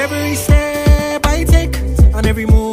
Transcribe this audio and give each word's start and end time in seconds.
Every 0.00 0.34
step 0.34 1.26
I 1.26 1.44
take, 1.44 1.76
and 2.14 2.24
every 2.26 2.46
move 2.46 2.69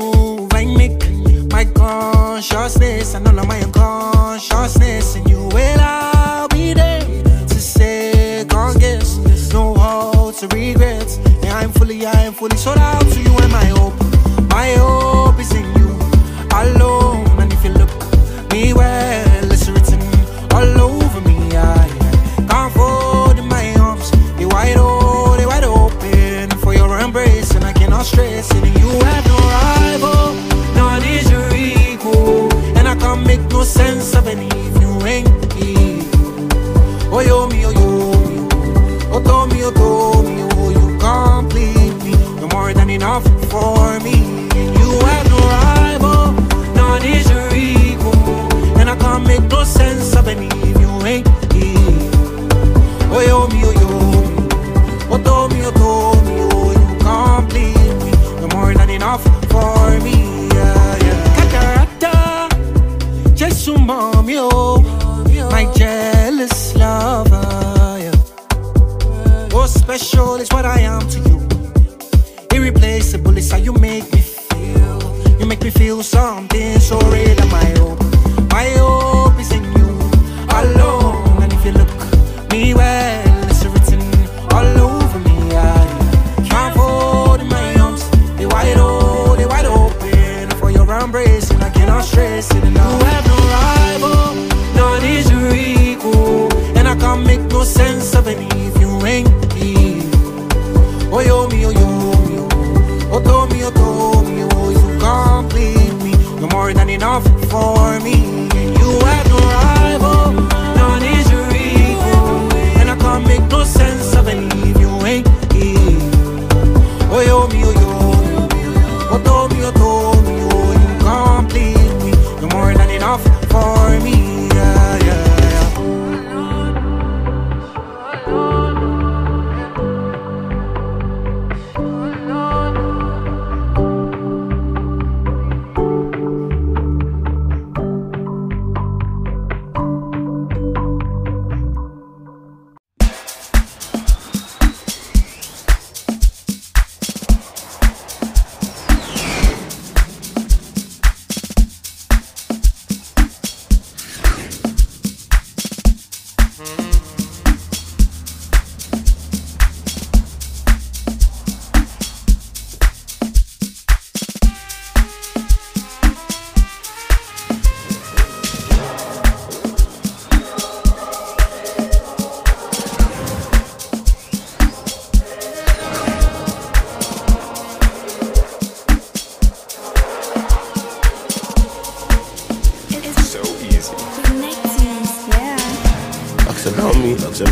you 107.95 108.99
have 109.05 109.29
no 109.29 109.37
rival, 109.37 110.31
none 110.75 111.03
is 111.03 111.31
your 111.31 111.47
equal, 111.55 112.51
and 112.79 112.89
I 112.89 112.97
can't 112.99 113.25
make 113.25 113.49
no 113.49 113.63
sense 113.63 113.96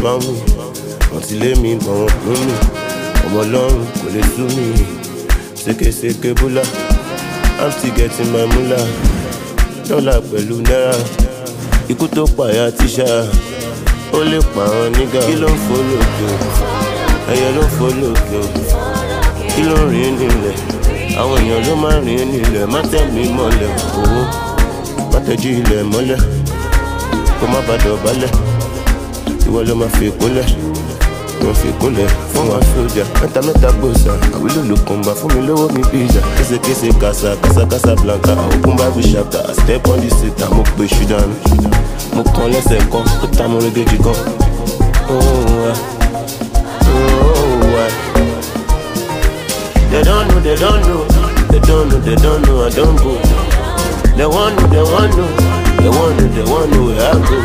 me, 0.06 0.12
ask 0.12 0.22
about 0.22 0.24
me. 0.28 0.40
Wọ́n 1.12 1.22
ti 1.28 1.36
lé 1.40 1.56
mi, 1.62 1.76
bọ̀ 1.76 1.94
wọ́n 2.00 2.12
mú 2.26 2.32
mi. 2.46 2.56
Ọmọ 3.26 3.40
ọlọ́run 3.44 3.86
kò 4.00 4.08
lè 4.14 4.22
sú 4.36 4.44
mi. 4.56 4.66
Sékèsékè 5.64 6.34
búlá. 6.40 6.62
I'm 7.60 7.72
still 7.72 7.94
getting 7.96 8.32
my 8.34 8.46
mula. 8.54 8.80
Dọ́là 9.88 10.14
pẹ̀lú 10.32 10.56
náírà. 10.68 10.96
Ikú 11.90 12.08
tó 12.08 12.24
pààyà 12.38 12.66
tíṣà. 12.78 13.08
Ó 14.14 14.20
lè 14.32 14.40
pààrọ̀ 14.56 14.90
nígà. 14.98 15.22
Kí 15.28 15.36
ló 15.42 15.48
ń 15.48 15.58
fò 15.66 15.76
lókè? 15.90 16.30
Ẹyẹ 17.32 17.50
ló 17.56 17.62
ń 17.66 17.70
fò 17.78 17.86
lókè. 18.02 18.40
Kí 19.56 19.62
ló 19.70 19.76
ń 19.86 19.90
rìn 19.94 20.14
nílẹ̀? 20.20 20.58
Àwọn 21.20 21.38
èèyàn 21.42 21.62
ló 21.68 21.74
máa 21.84 21.98
ń 22.02 22.06
rìn 22.08 22.26
nílẹ̀. 22.32 22.66
Má 22.74 22.80
tẹ̀ 22.92 23.06
mí 23.14 23.24
mọ́lẹ̀ 23.38 23.72
owó. 24.00 24.22
Má 25.12 25.20
tẹ̀jú 25.28 25.50
ilẹ̀ 25.62 25.84
mọ́lẹ̀. 25.92 26.20
Kó 27.40 27.46
má 27.54 27.60
bàa 27.68 27.78
dọ̀bálẹ̀ 27.86 28.32
ìwọ 29.48 29.60
ló 29.68 29.74
máa 29.82 29.92
fi 29.98 30.06
kúnlẹ̀ 30.20 30.46
wọ́n 31.44 31.56
fi 31.62 31.70
kúnlẹ̀ 31.80 32.08
fún 32.34 32.46
wa 32.52 32.60
sójà 32.72 33.04
mẹ́ta 33.22 33.40
mẹ́ta 33.48 33.70
gbòòsà 33.78 34.12
àwílò 34.36 34.62
ló 34.70 34.76
kún 34.88 35.00
bá 35.06 35.14
fún 35.20 35.30
mi 35.36 35.42
lówó 35.48 35.66
mi 35.76 35.82
pizza 35.92 36.22
késekése 36.38 36.88
kàṣà 37.02 37.30
kàṣàkàṣà 37.44 37.92
blanca 38.02 38.34
òkun 38.54 38.76
bible 38.80 39.04
chapter 39.12 39.44
step 39.60 39.84
on 39.92 39.98
the 40.02 40.10
satan 40.20 40.50
mo 40.56 40.62
pe 40.78 40.84
ṣùdánù 40.96 41.36
mo 42.16 42.22
kàn 42.36 42.48
lẹ́sẹ̀ 42.54 42.80
kan 42.92 43.04
ó 43.24 43.26
ta 43.38 43.44
mo 43.48 43.58
rẹ́gẹ́jì 43.66 43.98
kan. 44.06 44.18
Oh. 45.08 45.14
Oh, 45.14 45.18
ah. 47.84 47.92
They 49.92 50.02
don't 50.04 50.28
know, 50.28 50.40
they 50.42 50.56
don't 50.56 50.82
know, 50.88 51.04
they 51.52 51.60
don't 51.60 51.90
know, 51.90 52.00
they 52.00 52.16
don't 52.16 52.42
know, 52.48 52.66
I 52.66 52.70
don't 52.70 52.96
go. 53.04 53.14
They 54.18 54.26
want 54.26 54.56
they 54.72 54.82
want 54.92 55.12
know, 55.16 55.30
they 55.82 55.90
want 55.98 56.14
know, 56.18 56.28
they 56.36 56.44
want 56.52 56.72
where 56.76 57.00
I 57.00 57.02
go. 57.30 57.38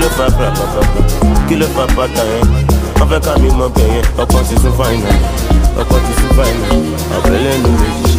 Ló 0.00 0.08
fa 0.16 0.26
pàpàpàpà, 0.38 1.02
kí 1.48 1.54
ló 1.60 1.66
fa 1.74 1.84
pátá 1.96 2.22
yẹn? 2.32 2.46
Wọ́n 2.98 3.08
fẹ́ 3.10 3.20
ká 3.24 3.32
mi 3.42 3.48
mọ 3.58 3.66
bẹ̀ 3.76 3.88
yẹn, 3.94 4.04
ọkọ̀ 4.22 4.40
ti 4.48 4.54
sún 4.62 4.72
fáìnà, 4.78 5.10
ọkọ̀ 5.80 5.98
ti 6.04 6.12
sún 6.18 6.30
fáìnà, 6.36 6.66
ọ̀bẹ 7.16 7.36
lẹ́nu 7.44 7.68
méjì 7.80 8.09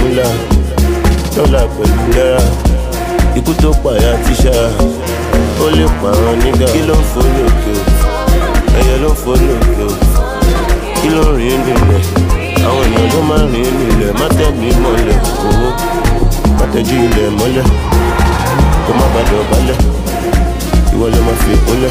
mula. 0.00 0.26
Dọ́là 1.34 1.60
pẹ̀lú 1.74 1.96
náírà. 2.14 2.42
Ikú 3.38 3.52
tó 3.62 3.70
pààyà 3.82 4.12
tíṣà. 4.24 4.54
Ó 5.62 5.66
lè 5.78 5.86
pààrọ̀ 6.00 6.34
nígà. 6.42 6.66
Kí 6.72 6.80
ló 6.88 6.94
ń 7.00 7.02
fò 7.12 7.20
lókè 7.36 7.72
o? 7.78 7.82
Ẹyẹ 8.78 8.96
ló 9.02 9.08
ń 9.12 9.16
fò 9.22 9.32
lókè 9.48 9.82
o. 9.86 9.90
Kí 11.00 11.08
ló 11.14 11.22
ń 11.28 11.36
rìn 11.38 11.60
nílẹ̀? 11.66 12.02
Àwọn 12.66 12.84
èèyàn 12.96 13.08
ló 13.14 13.20
máa 13.30 13.44
ń 13.46 13.52
rìn 13.54 13.72
nílẹ̀. 13.80 14.12
Má 14.20 14.26
tẹ̀ 14.38 14.50
mí 14.60 14.68
mọ́lẹ̀. 14.84 15.18
tẹ́jú 16.72 16.96
ilẹ̀ 17.06 17.30
mọ́lẹ̀ 17.38 17.64
kó 18.84 18.90
má 18.98 19.06
bàdọ̀ 19.14 19.42
balẹ̀ 19.50 19.78
ìwọ 20.92 21.06
ló 21.14 21.20
máa 21.26 21.36
fi 21.40 21.48
ìkúnlẹ̀ 21.56 21.90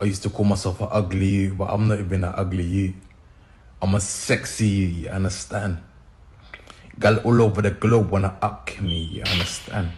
I 0.00 0.04
used 0.04 0.22
to 0.22 0.30
call 0.30 0.44
myself 0.44 0.80
an 0.80 0.86
ugly 0.92 1.26
you, 1.26 1.54
but 1.54 1.70
I'm 1.70 1.88
not 1.88 1.98
even 1.98 2.22
an 2.22 2.32
ugly 2.36 2.62
you. 2.62 2.94
I'm 3.82 3.96
a 3.96 4.00
sexy 4.00 4.68
you, 4.68 4.86
you 4.86 5.08
understand? 5.08 5.78
Gal 7.00 7.16
all 7.18 7.42
over 7.42 7.62
the 7.62 7.72
globe 7.72 8.08
wanna 8.08 8.38
up 8.40 8.70
me, 8.80 9.02
you 9.02 9.22
understand? 9.22 9.90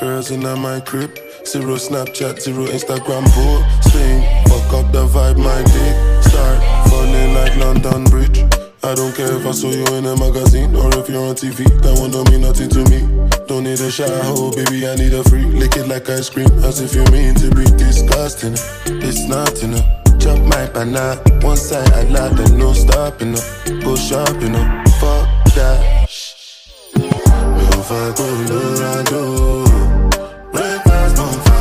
Girls 0.00 0.30
in 0.30 0.42
my 0.42 0.80
crib, 0.80 1.16
zero 1.46 1.76
Snapchat, 1.76 2.38
zero 2.42 2.66
Instagram 2.66 3.24
posting. 3.32 4.20
Fuck 4.50 4.84
up 4.84 4.92
the 4.92 5.06
vibe, 5.06 5.38
my 5.38 5.62
dick 5.72 6.22
start 6.24 6.90
falling 6.90 7.32
like 7.32 7.56
London 7.56 8.04
Bridge. 8.04 8.40
I 8.82 8.94
don't 8.94 9.16
care 9.16 9.32
if 9.34 9.46
I 9.46 9.52
saw 9.52 9.70
you 9.70 9.86
in 9.96 10.04
a 10.04 10.14
magazine 10.14 10.76
or 10.76 10.94
if 10.98 11.08
you're 11.08 11.24
on 11.24 11.36
TV. 11.36 11.64
That 11.80 11.96
don't 12.12 12.30
mean 12.30 12.42
nothing 12.42 12.68
to 12.68 12.84
me. 12.90 13.35
Don't 13.46 13.62
need 13.62 13.78
a 13.78 13.90
shower, 13.92 14.50
baby. 14.56 14.88
I 14.88 14.96
need 14.96 15.14
a 15.14 15.22
free. 15.22 15.44
Lick 15.44 15.76
it 15.76 15.86
like 15.86 16.10
ice 16.10 16.28
cream, 16.28 16.48
as 16.64 16.80
if 16.80 16.94
you 16.94 17.04
mean 17.12 17.34
to 17.36 17.48
be 17.54 17.64
disgusting. 17.76 18.54
It's 18.86 19.28
not 19.28 19.62
enough. 19.62 19.86
Chop 20.18 20.40
my 20.40 20.66
banana, 20.70 21.22
one 21.42 21.56
side 21.56 21.88
I 21.92 22.02
lie, 22.10 22.28
then 22.30 22.58
no 22.58 22.72
stopping 22.72 23.34
up. 23.36 23.44
Go 23.84 23.94
shopping 23.94 24.56
up, 24.56 24.88
fuck 24.98 25.28
that. 25.54 26.08
Mi 26.96 27.66
ò 27.70 27.82
fa 27.88 28.12
Colorado, 28.16 29.64
breakfast 30.50 31.16
bon 31.16 31.32
fa. 31.44 31.56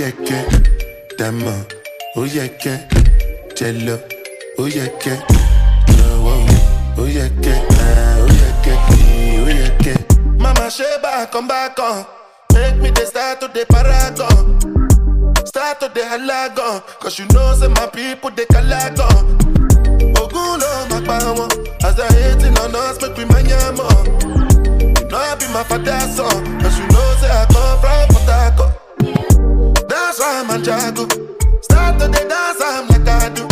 Oh 0.00 0.02
yeah, 0.02 0.48
dama. 1.18 1.66
Oh 2.16 2.24
yeah, 2.24 2.48
que, 2.48 2.88
jello. 3.54 3.98
Oh 4.56 4.64
yeah, 4.64 4.88
que, 4.98 5.12
oh, 5.12 6.24
oh, 6.24 7.02
oh 7.02 7.04
yeah, 7.04 7.28
ah, 7.44 8.16
oh 8.18 8.26
yeah, 8.32 8.72
eh, 9.52 9.70
yeah. 9.84 9.98
Mama 10.38 10.70
Sheba, 10.70 11.28
come 11.30 11.46
back 11.48 11.78
on. 11.78 12.06
Make 12.54 12.76
me 12.78 12.88
the 12.88 13.04
start 13.04 13.42
to 13.42 13.48
the 13.48 13.66
paragon. 13.68 14.58
Start 15.44 15.80
to 15.80 15.88
the 15.88 16.00
halagon. 16.00 16.80
Cause 16.98 17.18
you 17.18 17.26
know, 17.34 17.52
say 17.52 17.68
my 17.68 17.86
people, 17.88 18.30
they 18.30 18.46
calagon. 18.46 19.36
Ogun 20.16 20.60
lo 20.60 20.86
ma 20.88 21.00
pa 21.04 21.18
wọn. 21.36 21.84
As 21.84 21.96
they 21.96 22.08
hating 22.08 22.56
on 22.56 22.74
us, 22.74 22.98
make 23.02 23.18
we 23.18 23.26
mind 23.26 23.50
ya 23.50 23.70
more. 23.72 24.04
You 24.96 25.08
know 25.10 25.18
I 25.18 25.34
be 25.34 25.44
my 25.52 25.62
father's 25.62 26.16
son. 26.16 26.58
Cause 26.58 26.78
you 26.78 26.86
know, 26.88 27.16
say 27.20 27.28
I 27.28 27.44
come 27.52 27.80
from 27.82 28.56
Port 28.56 28.79
I'm 30.18 30.50
a 30.50 30.58
jago. 30.58 31.06
Start 31.62 32.00
to 32.00 32.08
the 32.08 32.22
dance, 32.28 32.60
I'm 32.60 32.88
like 32.88 33.06
I 33.08 33.28
do. 33.30 33.46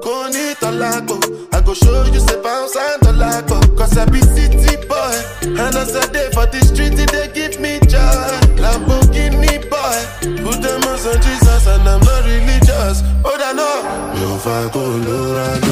Koni 0.00 0.54
tolago. 0.60 1.18
I 1.52 1.60
go 1.62 1.74
show 1.74 2.04
you 2.04 2.20
say 2.20 2.40
bounce 2.42 2.76
and 2.76 3.02
tolago. 3.02 3.58
Cause 3.76 3.96
I 3.98 4.04
be 4.06 4.20
city 4.20 4.76
boy. 4.86 5.16
And 5.42 5.74
as 5.74 5.96
I 5.96 6.06
day 6.12 6.30
for 6.32 6.46
the 6.46 6.60
street, 6.60 6.94
they 6.94 7.28
give 7.34 7.58
me 7.60 7.80
joy. 7.90 8.30
Lamborghini 8.62 9.58
boy. 9.68 9.98
Put 10.44 10.62
them 10.62 10.82
on 10.84 10.98
Jesus 10.98 11.66
and 11.66 11.88
I'm 11.88 12.00
not 12.00 12.24
religious. 12.24 13.02
Oh, 13.24 13.36
I 13.40 13.52
know. 13.52 13.82
Mi 14.14 14.22
ò 14.24 14.38
fa 14.38 14.68
Colorado. 14.70 15.71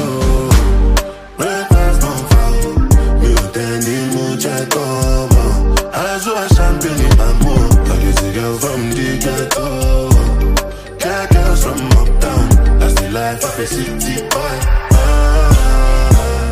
Life 13.31 13.45
of 13.45 13.59
a 13.59 13.65
city 13.65 14.21
boy. 14.27 14.57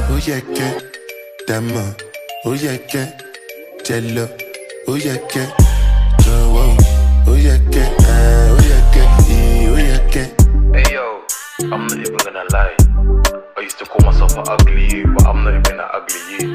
Oh 0.08 0.20
yeah, 0.26 0.40
que, 0.40 0.80
dama. 1.46 1.94
Oh 2.46 2.54
yeah, 2.54 2.78
que, 2.78 3.06
jello. 3.84 4.30
Oh 4.88 4.96
yeah, 4.96 5.18
que, 5.28 5.44
oh, 6.26 6.56
oh, 6.56 6.78
oh 7.28 7.36
yeah, 7.36 7.58
que, 7.70 7.84
ah, 7.84 8.56
oh 8.56 8.62
yeah, 8.64 8.82
que, 8.94 9.02
eh, 9.28 9.68
oh 9.68 9.76
yeah, 9.76 10.00
que. 10.08 10.24
Hey 10.74 10.94
yo, 10.94 11.22
I'm 11.64 11.86
not 11.86 12.00
even 12.00 12.16
gonna 12.16 12.46
lie. 12.54 12.78
I 13.58 13.62
used 13.62 13.78
to 13.80 13.86
call 13.86 14.06
myself 14.06 14.38
an 14.38 14.46
ugly 14.48 15.04
but 15.04 15.28
I'm 15.28 15.44
not 15.44 15.56
even 15.56 15.82
an 15.82 15.90
ugly. 15.92 16.48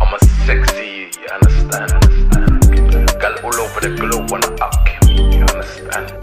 I'm 0.00 0.14
a 0.14 0.18
sexy 0.46 1.10
you, 1.18 1.28
understand? 1.34 1.90
understand? 1.90 3.20
Gal 3.20 3.34
all 3.42 3.56
over 3.56 3.80
the 3.80 3.96
globe 3.98 4.30
wanna 4.30 4.54
up 4.62 4.88
you 5.08 5.42
understand? 5.46 6.21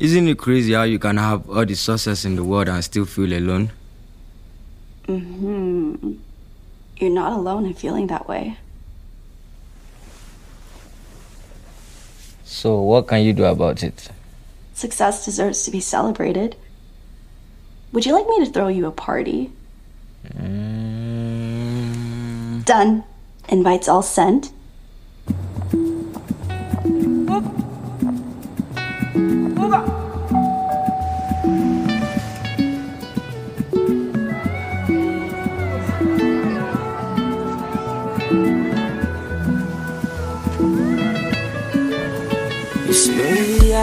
Isn't 0.00 0.26
it 0.28 0.38
crazy 0.38 0.72
how 0.72 0.84
you 0.84 0.98
can 0.98 1.18
have 1.18 1.46
all 1.50 1.66
the 1.66 1.74
success 1.74 2.24
in 2.24 2.34
the 2.34 2.42
world 2.42 2.70
and 2.70 2.82
still 2.82 3.04
feel 3.04 3.34
alone? 3.34 3.70
Hmm. 5.04 6.14
You're 6.96 7.10
not 7.10 7.34
alone 7.34 7.66
in 7.66 7.74
feeling 7.74 8.06
that 8.06 8.26
way. 8.26 8.56
So, 12.44 12.80
what 12.80 13.08
can 13.08 13.20
you 13.24 13.34
do 13.34 13.44
about 13.44 13.82
it? 13.82 14.08
Success 14.72 15.26
deserves 15.26 15.66
to 15.66 15.70
be 15.70 15.80
celebrated. 15.80 16.56
Would 17.92 18.06
you 18.06 18.14
like 18.14 18.26
me 18.26 18.42
to 18.46 18.50
throw 18.50 18.68
you 18.68 18.86
a 18.86 18.90
party? 18.90 19.52
Mm, 20.34 21.04
Done. 22.64 23.04
Invites 23.50 23.86
all 23.86 24.00
sent. 24.00 24.50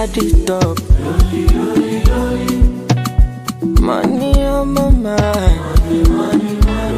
At 0.08 0.14
the 0.14 0.46
top. 0.46 0.78
Money 3.82 4.44
on 4.46 4.74
my 4.74 4.90
mind. 4.90 5.60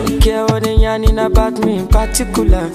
Don't 0.08 0.22
care 0.22 0.46
what 0.46 0.64
they 0.64 0.76
yarning 0.76 1.18
about 1.20 1.58
me 1.66 1.78
in 1.80 1.88
particular. 1.88 2.70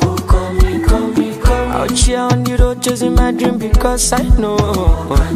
Out 1.74 1.90
here 1.90 2.18
on 2.20 2.44
the 2.44 2.56
road 2.58 2.82
chasing 2.82 3.14
my 3.14 3.32
dream 3.32 3.58
because 3.58 4.12
I 4.12 4.22
know. 4.38 4.56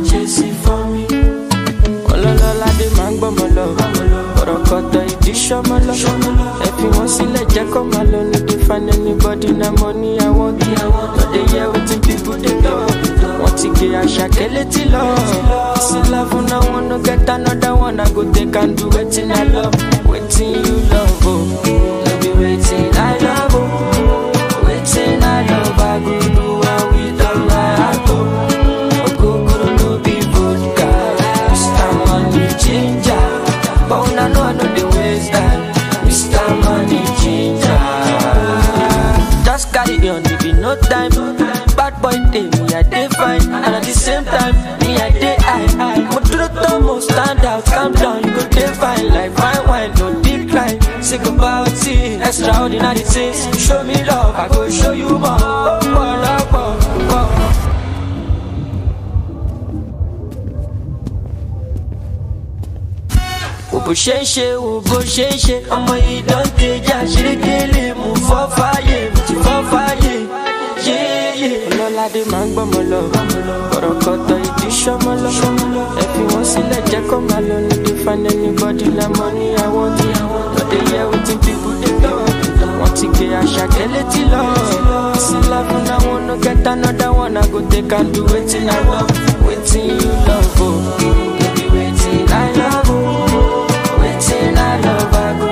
Chasing 0.08 0.54
for 0.62 0.84
me. 0.86 1.06
Lọ. 3.56 3.66
Ọ̀rọ̀ 4.40 4.58
kọ̀tọ̀ 4.68 5.02
ìdí 5.12 5.32
ṣọmọ 5.44 5.76
lọ. 5.86 5.94
Ẹ 6.66 6.68
fi 6.76 6.86
wọ́n 6.94 7.08
sílẹ̀ 7.14 7.44
jẹ́ 7.52 7.64
kó 7.72 7.80
máa 7.92 8.04
lọ. 8.12 8.20
No 8.30 8.38
dey 8.46 8.58
find 8.66 8.88
anybody 8.94 9.50
na 9.60 9.68
money 9.80 10.18
I 10.20 10.28
want. 10.38 10.58
No 11.16 11.24
dey 11.32 11.44
hear 11.50 11.66
wetin 11.72 12.00
people 12.06 12.36
dey 12.44 12.56
talk. 12.62 13.07
Wọ́n 13.58 13.74
ti 13.74 13.80
gé 13.80 13.86
àṣàkẹ́ 14.02 14.48
létí 14.54 14.82
lọ. 14.92 15.02
This 15.74 16.10
love 16.12 16.34
na 16.48 16.58
one 16.74 16.88
no 16.88 16.96
get 17.02 17.28
another 17.28 17.74
one. 17.74 17.98
I 17.98 18.08
go 18.14 18.22
take 18.32 18.54
and 18.56 18.76
do 18.76 18.84
wetin 18.90 19.32
I 19.32 19.42
love. 19.54 19.74
Wetin 20.06 20.64
you 20.66 20.76
love 20.92 21.26
o. 21.26 21.67
extraordinary 52.38 53.00
things. 53.00 53.66
Show 53.66 53.82
me 53.82 53.94
love, 54.04 54.34
I 54.36 54.46
go 54.48 54.70
show 54.70 54.92
you 54.92 55.08
more. 55.08 55.26
Oh, 55.40 55.80
oh, 55.82 56.54
oh, 56.54 57.08
oh. 57.10 57.28
Wo 63.72 63.80
bó 63.84 63.92
ṣe 64.02 64.14
ń 64.20 64.24
ṣe, 64.32 64.46
wo 64.64 64.80
bó 64.88 64.98
ṣe 65.14 65.26
ń 65.34 65.36
ṣe, 65.44 65.56
ọmọ 65.74 65.94
yìí 66.06 66.18
dán 66.28 66.46
kejì 66.58 66.92
àṣírí 67.00 67.34
mú 68.00 68.08
fọ́ 68.26 68.42
mo 69.14 69.20
ti 69.26 69.34
fọ́ 69.44 69.58
fàyè. 69.70 70.14
Ọlọ́ládé 71.70 72.20
máa 72.32 72.44
ń 72.46 72.48
gbọ́mọ 72.54 72.80
lọ, 72.90 73.00
kọ̀rọ̀kọ̀tọ̀ 73.72 74.38
ìdí 74.48 74.68
ṣọ́mọ 74.80 75.12
lọ. 75.22 75.30
Ẹ 76.02 76.04
fi 76.12 76.20
wọ́n 76.30 76.44
sílẹ̀ 76.50 76.80
jẹ́ 76.90 77.02
kó 77.10 77.16
máa 77.28 77.42
lọ, 77.48 77.56
no 77.68 77.74
dey 77.84 77.96
find 78.04 78.24
anybody 78.32 78.86
like 78.98 79.12
money 79.18 79.48
I 79.64 79.66
want. 79.74 79.98
No 80.54 80.62
dey 80.70 80.82
hear 80.88 81.06
talk. 83.00 83.12
Wọ́n 83.12 83.14
ti 83.14 83.24
gbé 83.24 83.36
àṣàkẹ́ 83.40 83.86
létí 83.92 84.22
lọ. 84.32 84.42
Sí 85.24 85.36
láfù 85.50 85.76
náà 85.86 85.98
wọn 86.06 86.26
no 86.26 86.34
get 86.42 86.66
another 86.66 87.12
one, 87.12 87.36
I 87.36 87.46
go 87.48 87.60
take 87.70 87.92
and 87.92 88.14
do 88.14 88.22
wetin 88.24 88.68
oh. 88.68 88.74
I 88.74 88.80
love. 88.90 89.10
Oh. 89.10 89.46
Wetin 89.46 89.88
you 90.02 90.12
love 90.26 90.60
o, 90.60 90.68
baby 90.98 91.64
wetin 91.74 92.28
I 92.30 92.52
love 92.58 92.90
o. 92.90 92.98
Wetin 94.00 94.56
I 94.56 94.80
love 94.84 95.14
I 95.14 95.38
go 95.38 95.47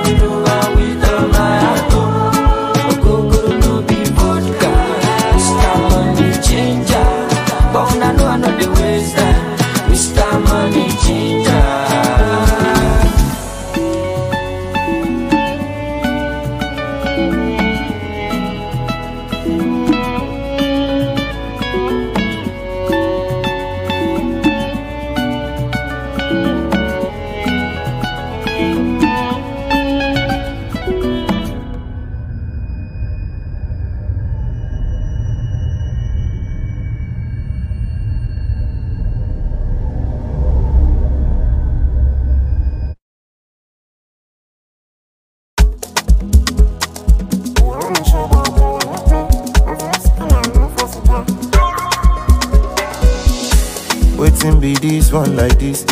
one 55.27 55.37
like 55.37 55.59
this. 55.59 55.83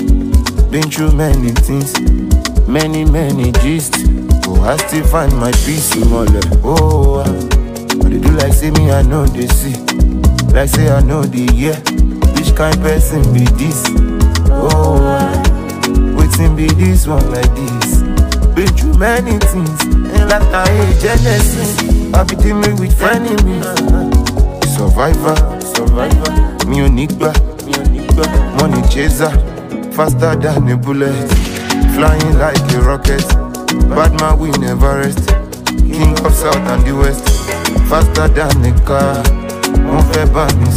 Been 0.72 0.90
through 0.90 1.12
many 1.14 1.52
things, 1.52 2.00
many, 2.68 3.06
many 3.06 3.52
gist. 3.64 3.96
Oh, 4.48 4.62
I 4.62 4.78
still 4.78 5.06
find 5.08 5.36
my 5.38 5.52
peace. 5.52 5.92
Oh, 6.64 7.24
ah. 7.26 7.34
but 7.98 8.12
they 8.12 8.20
do 8.20 8.32
like 8.32 8.54
say 8.54 8.72
me, 8.72 8.92
I 8.92 9.02
know 9.02 9.26
they 9.26 9.48
see. 9.48 9.76
Like 10.54 10.70
say 10.70 10.90
I 10.90 11.02
know 11.02 11.24
the 11.24 11.52
year. 11.54 11.76
Which 12.36 12.56
kind 12.56 12.76
person 12.82 13.22
be 13.34 13.46
this? 13.58 13.86
Oh, 14.50 15.00
ah. 15.02 16.16
waiting 16.18 16.56
be 16.56 16.68
this 16.68 17.08
one 17.08 17.26
like 17.32 17.52
this. 17.56 18.02
Been 18.56 18.68
through 18.76 18.98
many 18.98 19.38
things, 19.52 19.82
and 19.84 20.30
like 20.30 20.44
I 20.54 20.68
hate 20.68 21.00
Genesis. 21.02 22.14
I 22.14 22.24
be 22.24 22.36
dealing 22.36 22.76
with 22.78 22.94
frenemies. 22.98 23.66
Survivor, 24.76 25.36
survivor, 25.62 26.66
me 26.68 26.78
unique 26.78 27.18
money 28.60 28.82
chaser, 28.90 29.30
faster 29.92 30.36
than 30.36 30.70
a 30.70 30.78
bullet, 30.78 31.14
flying 31.96 32.38
like 32.38 32.58
a 32.74 32.82
rocket. 32.82 33.26
Bad 33.96 34.12
man 34.20 34.40
we 34.40 34.50
never 34.60 35.00
rest, 35.00 35.28
king 35.78 36.14
of 36.26 36.34
south 36.34 36.56
and 36.72 36.84
the 36.86 36.94
west, 36.96 37.24
faster 37.90 38.28
than 38.30 38.66
a 38.66 38.72
car. 38.86 39.24
Mo 39.86 40.02
fẹ́ 40.12 40.26
bá 40.34 40.46
mi 40.60 40.70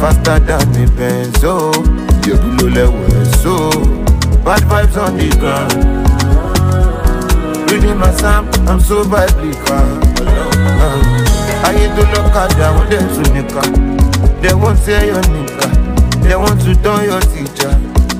faster 0.00 0.38
than 0.46 0.76
a 0.82 0.86
Benz, 0.96 1.44
oh, 1.44 1.72
yẹ̀bù 2.26 2.48
ló 2.58 2.66
lẹ́wọ̀ 2.76 3.24
so. 3.42 3.54
Bad 4.44 4.62
vibes 4.70 4.96
on 4.96 5.16
the 5.18 5.28
ground, 5.40 5.72
reading 7.70 7.98
my 7.98 8.10
psalm, 8.12 8.44
I'm 8.68 8.80
so 8.80 9.02
biblical. 9.04 9.88
Ayé 11.66 11.86
tó 11.96 12.02
lọ́kadà, 12.14 12.66
wọ́n 12.76 12.86
dẹ̀ 12.90 13.02
tún 13.14 13.26
nìkan. 13.34 13.70
They 14.42 14.54
won't 14.54 14.78
say 14.84 15.06
your 15.08 15.22
nigga. 15.32 15.47
They 16.28 16.36
want 16.36 16.60
to 16.62 16.74
turn 16.82 17.04
your 17.08 17.20
teacher. 17.32 17.72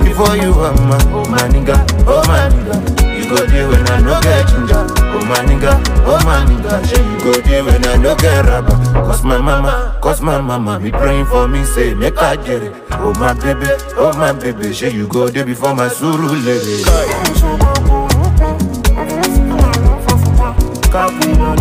Before 0.02 0.34
you 0.36 0.52
are 0.54 0.72
my, 0.88 0.98
oh 1.12 1.28
my 1.28 1.44
nigga, 1.52 1.76
oh 2.06 2.24
my 2.26 2.48
nigga. 2.48 2.78
You 3.18 3.28
go 3.28 3.44
there 3.46 3.68
when 3.68 3.86
I 3.88 4.00
no 4.00 4.18
get 4.22 4.48
ginger. 4.48 4.86
Oh 5.12 5.24
my 5.28 5.36
nigga, 5.44 5.76
oh 6.06 6.18
my 6.24 6.44
nigga. 6.48 6.80
You 6.96 7.18
go 7.22 7.32
there 7.42 7.64
when 7.64 7.84
I 7.86 7.96
no 7.96 8.16
get 8.16 8.44
rubber. 8.46 8.74
Cause 9.04 9.22
my 9.24 9.36
mama, 9.38 9.98
cause 10.02 10.22
my 10.22 10.40
mama 10.40 10.80
be 10.80 10.90
praying 10.90 11.26
for 11.26 11.46
me, 11.46 11.64
say 11.64 11.92
make 11.94 12.16
I 12.16 12.36
get 12.36 12.62
it. 12.62 12.74
Oh 12.92 13.12
my 13.20 13.34
baby, 13.34 13.66
oh 13.96 14.12
my 14.16 14.32
baby. 14.32 14.72
Say 14.72 14.90
you 14.92 15.06
go 15.06 15.28
there 15.28 15.44
before 15.44 15.74
my 15.74 15.88
suru 15.88 16.28
lady. 16.28 16.82
Kapi 20.90 21.36
no 21.36 21.54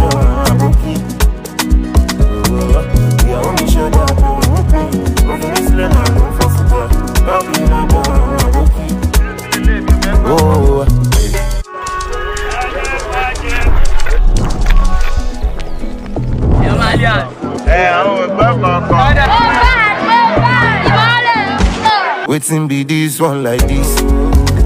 Waiting 22.27 22.67
be 22.67 22.84
this 22.84 23.22
one 23.22 23.41
like 23.41 23.65
this. 23.67 24.01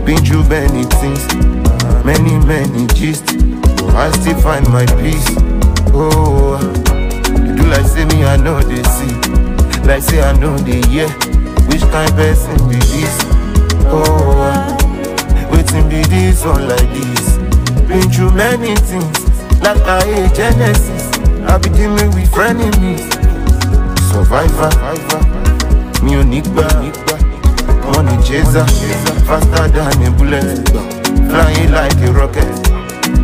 Been 0.03 0.17
through 0.25 0.49
many 0.49 0.83
things, 0.97 1.21
many, 2.03 2.43
many 2.43 2.87
gist. 2.87 3.23
I 3.93 4.09
still 4.13 4.35
find 4.41 4.67
my 4.69 4.87
peace. 4.97 5.23
Oh, 5.93 6.57
you 7.29 7.55
do 7.55 7.63
like 7.69 7.85
say 7.85 8.05
me, 8.05 8.25
I 8.25 8.37
know 8.37 8.59
they 8.61 8.81
see. 8.81 9.13
Like 9.85 10.01
say 10.01 10.23
I 10.23 10.33
know 10.39 10.57
the 10.57 10.81
year. 10.89 11.07
Which 11.69 11.81
kind 11.93 12.11
person 12.15 12.57
be 12.67 12.77
this? 12.77 13.17
Oh, 13.93 14.65
waiting 15.51 15.87
be 15.87 16.01
this 16.09 16.43
one 16.43 16.67
like 16.67 16.89
this. 16.89 17.37
Been 17.87 18.09
through 18.09 18.31
many 18.31 18.75
things, 18.75 19.19
like 19.61 19.81
I 19.83 20.01
hate 20.03 20.33
Genesis. 20.33 21.11
I 21.45 21.59
be 21.59 21.69
dealing 21.69 22.09
with 22.09 22.31
frenemies. 22.31 23.05
Survivor, 24.09 24.71
me 26.03 26.13
unique 26.13 26.49
money 26.49 26.91
chaser, 28.31 28.65
faster 29.27 29.67
than 29.75 30.03
a 30.07 30.11
bullet, 30.11 30.63
flying 31.29 31.71
like 31.71 31.99
a 32.07 32.11
rocket. 32.13 32.47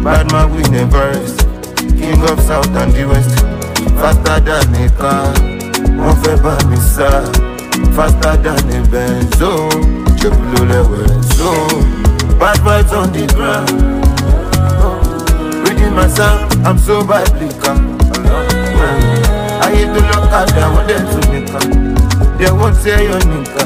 Bad 0.04 0.32
man 0.34 0.52
we 0.54 0.62
never 0.70 1.00
rest, 1.16 1.48
king 1.96 2.22
of 2.28 2.40
south 2.42 2.76
and 2.76 2.92
the 2.92 3.08
west, 3.08 3.40
faster 4.00 4.40
than 4.44 4.76
a 4.84 4.90
car. 5.00 5.34
Wọ́n 5.98 6.16
fẹ́ 6.24 6.38
bá 6.44 6.54
mi 6.70 6.78
faster 7.96 8.36
than 8.44 8.70
a 8.76 8.80
Benz, 8.92 9.40
jẹ̀bú 10.20 10.44
ló 10.54 10.62
lẹ́wẹ̀, 10.72 11.08
so. 11.36 11.50
Bad 12.40 12.58
vibes 12.66 12.92
on 12.94 13.08
the 13.16 13.26
ground, 13.36 13.72
reading 15.64 15.94
my 15.96 16.08
psalm, 16.08 16.38
I'm 16.68 16.78
so 16.78 16.96
biblical. 17.10 17.78
Ayé 19.66 19.84
tó 19.94 20.00
lọ́kadà, 20.12 20.64
wọ́n 20.74 20.86
dẹ̀ 20.90 21.02
tún 21.10 21.24
nìkan. 21.32 21.68
They 22.38 22.52
won't 22.52 22.76
say 22.84 23.04
your 23.08 23.20
nigga, 23.30 23.64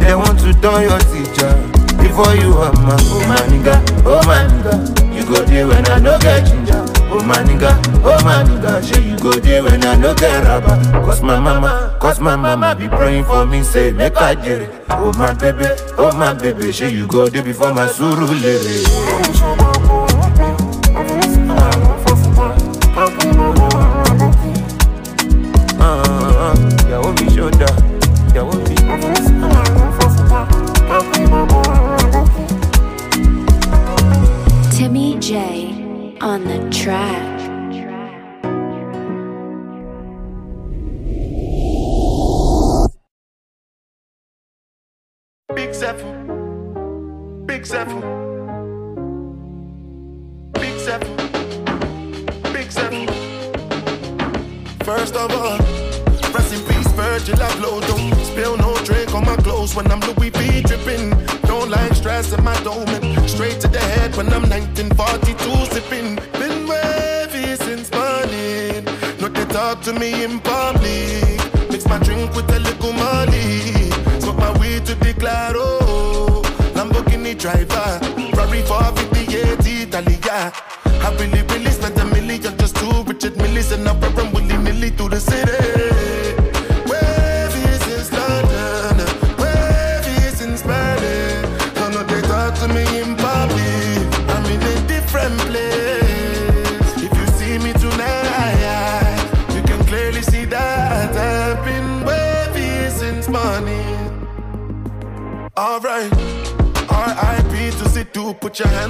they 0.00 0.14
want 0.14 0.38
to 0.40 0.52
turn 0.60 0.82
your 0.82 0.98
teacher. 1.10 1.52
Before 1.98 2.34
you 2.34 2.54
are 2.54 2.72
my, 2.86 2.96
oh 2.98 3.24
my 3.28 3.36
nigga, 3.50 3.74
oh 4.06 4.22
my 4.26 4.46
nigga. 4.46 5.14
You 5.14 5.24
go 5.26 5.42
there 5.44 5.66
when 5.66 5.84
I 5.90 5.98
no 5.98 6.18
get 6.18 6.46
ginger. 6.46 6.84
Oh 7.10 7.22
my 7.24 7.36
nigga, 7.42 7.74
oh 8.04 8.22
my 8.24 8.44
nigga. 8.44 9.04
You 9.04 9.18
go 9.18 9.32
there 9.32 9.62
when 9.64 9.84
I 9.84 9.96
no 9.96 10.14
get 10.14 10.44
rubber. 10.44 10.76
Cause 11.04 11.22
my 11.22 11.38
mama, 11.40 11.96
cause 12.00 12.20
my 12.20 12.36
mama 12.36 12.74
be 12.76 12.88
praying 12.88 13.24
for 13.24 13.44
me, 13.46 13.62
say 13.62 13.90
make 13.92 14.16
I 14.16 14.34
get 14.36 14.62
it. 14.62 14.70
Oh 14.90 15.12
my 15.18 15.32
baby, 15.34 15.66
oh 15.98 16.12
my 16.16 16.34
baby. 16.34 16.70
Sure 16.72 16.88
you 16.88 17.06
go 17.08 17.28
there 17.28 17.42
before 17.42 17.74
my 17.74 17.88
suru 17.88 18.26
talk 69.78 69.94
to 69.94 70.00
me 70.00 70.24
in 70.24 70.40
public. 70.40 71.70
Mix 71.70 71.86
my 71.86 71.98
drink 71.98 72.34
with 72.34 72.50
a 72.50 72.58
little 72.58 72.92
money. 72.92 73.90
Smoke 74.20 74.36
my 74.36 74.58
weed 74.58 74.84
to 74.86 74.94
the 74.94 75.14
claro. 75.14 75.78
Lamborghini 76.74 77.38
driver. 77.38 77.98
Ferrari 78.34 78.62
450 78.62 79.82
Italia. 79.82 80.52
I 80.84 81.16
really, 81.18 81.42
really 81.42 81.70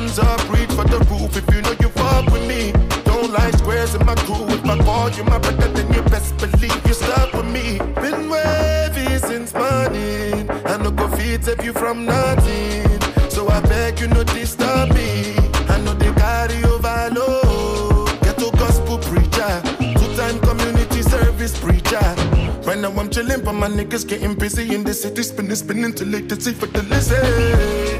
hands 0.08 0.18
up, 0.18 0.50
reach 0.50 0.70
for 0.70 0.84
the 0.84 0.98
roof 1.10 1.36
if 1.36 1.54
you 1.54 1.62
know 1.62 1.74
you 1.80 1.88
fuck 1.90 2.26
with 2.32 2.46
me. 2.48 2.72
Don't 3.04 3.30
lie. 3.32 3.50
squares 3.52 3.94
in 3.94 4.04
my 4.06 4.14
crew. 4.14 4.46
If 4.48 4.64
I 4.64 4.78
call 4.78 5.10
you 5.10 5.24
my 5.24 5.38
brother, 5.38 5.68
then 5.68 5.92
you 5.92 6.02
best 6.02 6.36
believe 6.38 6.84
you're 6.84 6.94
stuck 6.94 7.32
with 7.32 7.46
me. 7.46 7.78
Been 8.00 8.30
wavy 8.30 9.18
since 9.18 9.52
morning. 9.54 10.48
I 10.50 10.76
no 10.82 10.90
go 10.90 11.08
feed 11.08 11.44
save 11.44 11.64
you 11.64 11.72
from 11.72 12.04
nothing. 12.04 13.00
So 13.30 13.48
I 13.48 13.60
beg 13.60 14.00
you 14.00 14.08
no 14.08 14.24
disturb 14.24 14.94
me. 14.94 15.34
I 15.68 15.80
know 15.82 15.94
they 15.94 16.12
carry 16.12 16.62
overload. 16.64 18.08
Get 18.22 18.38
to 18.38 18.50
gospel 18.52 18.98
preacher, 18.98 19.52
two-time 19.98 20.38
community 20.40 21.02
service 21.02 21.58
preacher. 21.58 22.08
Right 22.66 22.78
now 22.78 22.90
I'm 22.90 23.10
chilling, 23.10 23.42
but 23.44 23.54
my 23.54 23.68
niggas 23.68 24.06
getting 24.06 24.34
busy 24.34 24.74
in 24.74 24.84
the 24.84 24.94
city, 24.94 25.22
spinning, 25.22 25.56
spinning 25.56 25.92
till 25.92 26.08
late 26.08 26.28
to 26.28 26.40
see 26.40 26.52
for 26.52 26.66
the 26.66 26.82
listen. 26.82 27.97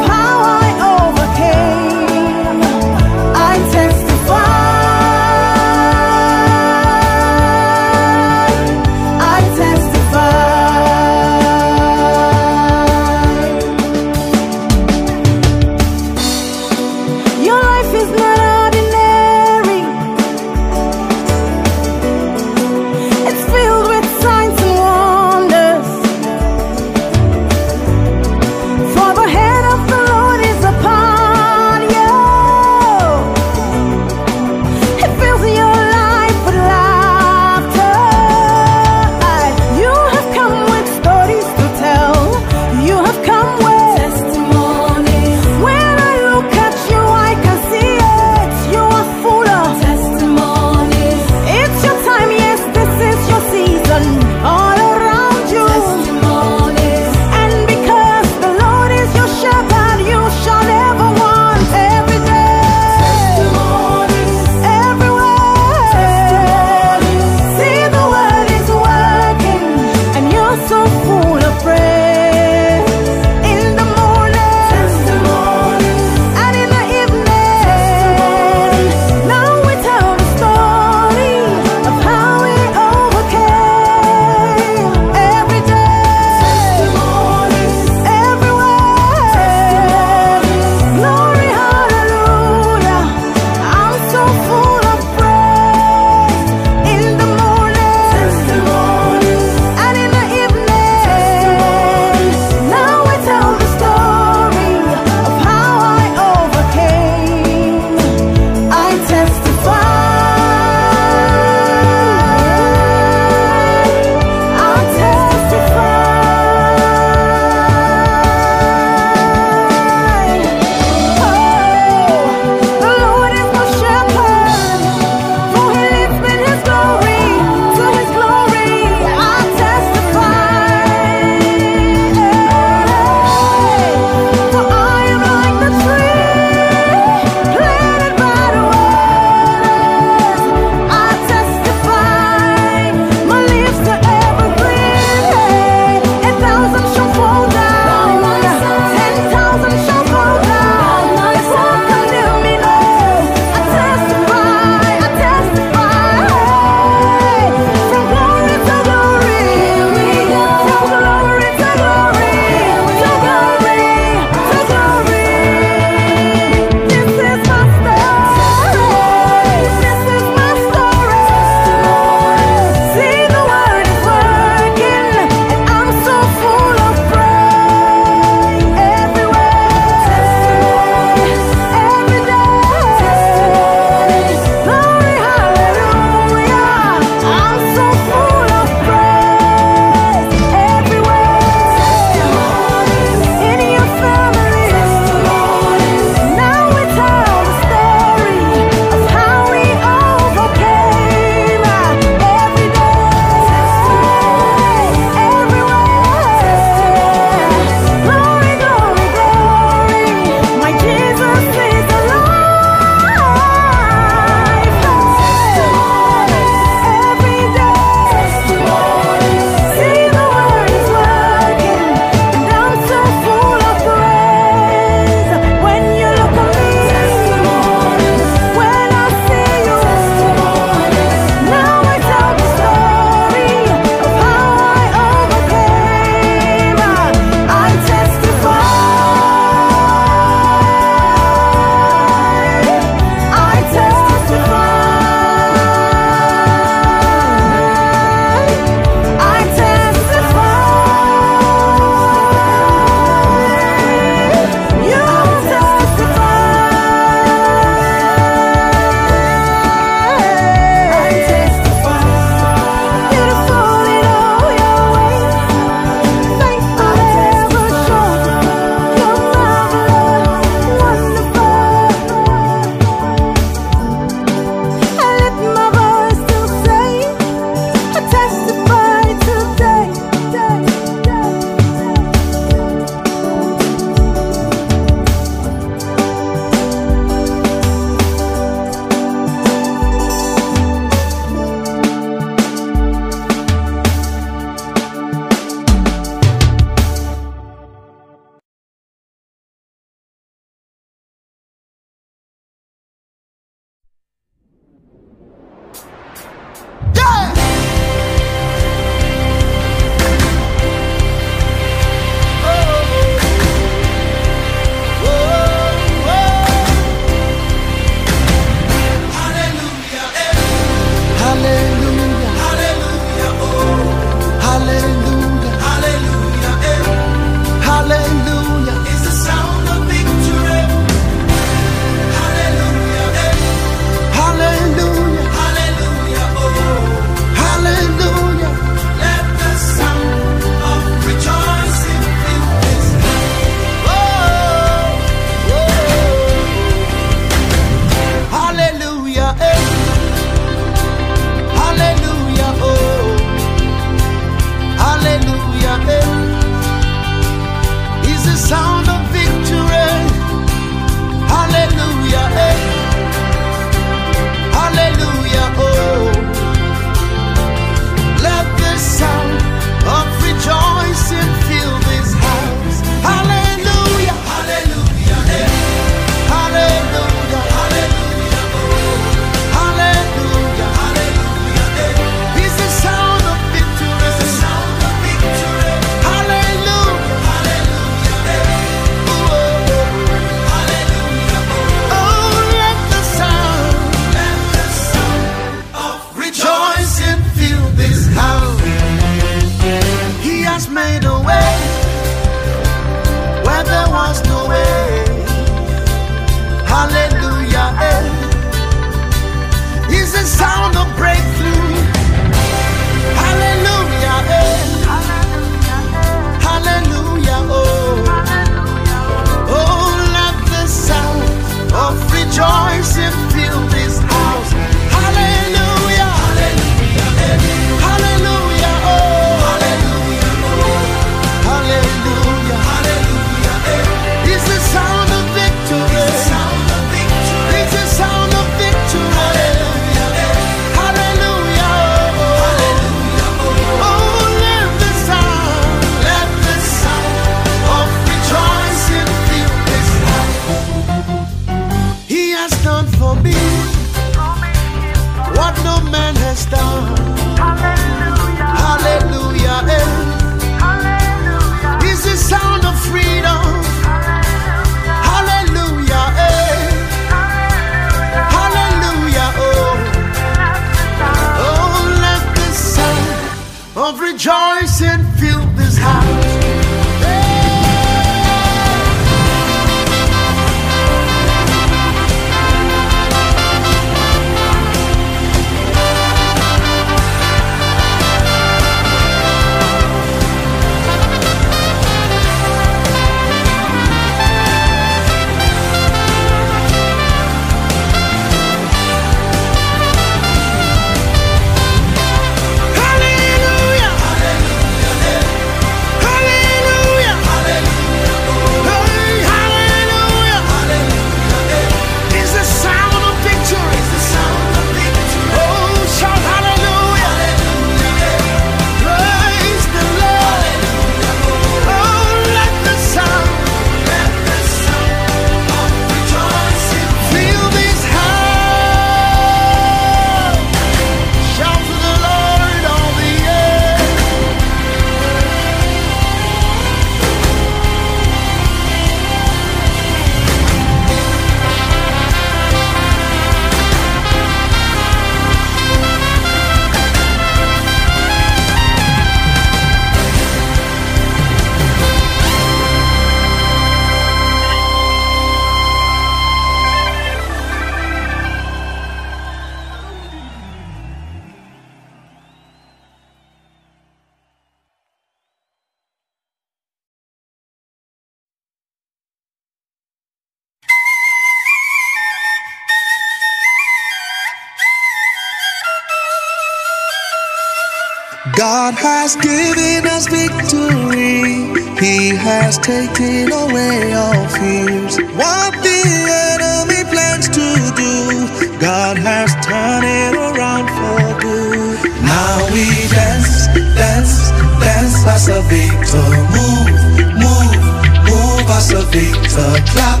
God 578.44 578.74
has 578.74 579.16
given 579.16 579.86
us 579.88 580.04
victory. 580.06 581.48
He 581.80 582.14
has 582.14 582.58
taken 582.58 583.32
away 583.32 583.94
all 583.94 584.28
fears. 584.36 585.00
What 585.16 585.52
the 585.64 585.80
enemy 586.28 586.84
plans 586.92 587.26
to 587.38 587.48
do, 587.72 588.60
God 588.60 588.98
has 588.98 589.32
turned 589.48 589.88
it 589.88 590.12
around 590.12 590.68
for 590.76 591.00
good. 591.24 591.88
Now 592.04 592.36
we 592.52 592.68
dance, 592.92 593.48
dance, 593.80 594.28
dance 594.60 595.00
as 595.08 595.28
a 595.32 595.40
victor. 595.48 596.04
Move, 596.36 596.68
move, 597.16 597.64
move 598.12 598.46
as 598.60 598.72
a 598.76 598.84
victor. 598.92 599.52
Clap, 599.72 600.00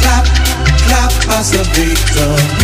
clap, 0.00 0.24
clap 0.88 1.12
as 1.36 1.52
a 1.52 1.64
victor. 1.76 2.63